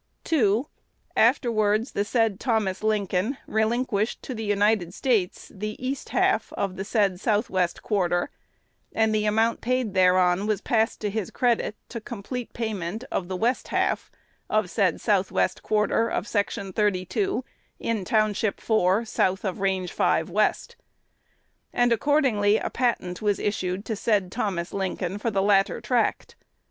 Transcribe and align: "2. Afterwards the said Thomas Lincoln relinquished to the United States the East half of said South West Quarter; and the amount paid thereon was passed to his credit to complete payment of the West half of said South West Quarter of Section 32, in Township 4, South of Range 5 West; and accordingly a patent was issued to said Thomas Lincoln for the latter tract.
"2. 0.23 0.67
Afterwards 1.15 1.91
the 1.91 2.03
said 2.03 2.39
Thomas 2.39 2.81
Lincoln 2.81 3.37
relinquished 3.45 4.23
to 4.23 4.33
the 4.33 4.43
United 4.43 4.95
States 4.95 5.51
the 5.53 5.75
East 5.77 6.09
half 6.09 6.51
of 6.53 6.83
said 6.87 7.19
South 7.19 7.51
West 7.51 7.83
Quarter; 7.83 8.31
and 8.95 9.13
the 9.13 9.25
amount 9.27 9.61
paid 9.61 9.93
thereon 9.93 10.47
was 10.47 10.59
passed 10.59 11.01
to 11.01 11.11
his 11.11 11.29
credit 11.29 11.75
to 11.89 12.01
complete 12.01 12.51
payment 12.51 13.03
of 13.11 13.27
the 13.27 13.37
West 13.37 13.67
half 13.67 14.09
of 14.49 14.71
said 14.71 14.99
South 14.99 15.31
West 15.31 15.61
Quarter 15.61 16.09
of 16.09 16.27
Section 16.27 16.73
32, 16.73 17.45
in 17.79 18.03
Township 18.03 18.59
4, 18.59 19.05
South 19.05 19.45
of 19.45 19.59
Range 19.59 19.91
5 19.91 20.31
West; 20.31 20.75
and 21.71 21.93
accordingly 21.93 22.57
a 22.57 22.71
patent 22.71 23.21
was 23.21 23.37
issued 23.37 23.85
to 23.85 23.95
said 23.95 24.31
Thomas 24.31 24.73
Lincoln 24.73 25.19
for 25.19 25.29
the 25.29 25.43
latter 25.43 25.79
tract. 25.79 26.35